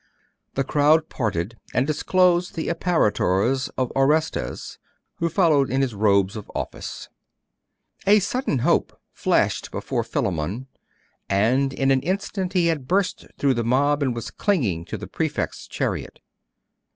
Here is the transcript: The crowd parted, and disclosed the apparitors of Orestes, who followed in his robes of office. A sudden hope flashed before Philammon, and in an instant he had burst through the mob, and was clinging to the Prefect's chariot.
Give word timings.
The 0.55 0.63
crowd 0.63 1.09
parted, 1.09 1.59
and 1.75 1.85
disclosed 1.85 2.55
the 2.55 2.69
apparitors 2.71 3.69
of 3.77 3.91
Orestes, 3.95 4.79
who 5.17 5.29
followed 5.29 5.69
in 5.69 5.81
his 5.83 5.93
robes 5.93 6.35
of 6.35 6.49
office. 6.55 7.07
A 8.07 8.17
sudden 8.17 8.57
hope 8.65 8.99
flashed 9.13 9.69
before 9.69 10.03
Philammon, 10.03 10.65
and 11.29 11.71
in 11.71 11.91
an 11.91 12.01
instant 12.01 12.53
he 12.53 12.65
had 12.65 12.87
burst 12.87 13.27
through 13.37 13.53
the 13.53 13.63
mob, 13.63 14.01
and 14.01 14.15
was 14.15 14.31
clinging 14.31 14.85
to 14.85 14.97
the 14.97 15.05
Prefect's 15.05 15.67
chariot. 15.67 16.19